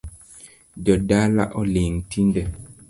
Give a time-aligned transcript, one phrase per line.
[0.85, 2.43] Jodala oling’ tinde